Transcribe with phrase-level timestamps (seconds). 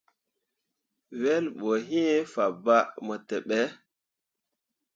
[1.21, 1.69] Wel ɓo
[2.01, 3.59] iŋ fabaŋni mo teɓe.